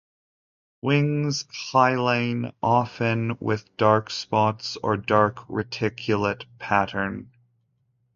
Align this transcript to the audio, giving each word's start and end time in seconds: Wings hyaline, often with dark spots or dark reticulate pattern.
Wings 0.81 1.45
hyaline, 1.53 2.53
often 2.63 3.37
with 3.39 3.77
dark 3.77 4.09
spots 4.09 4.75
or 4.81 4.97
dark 4.97 5.41
reticulate 5.47 6.45
pattern. 6.57 7.29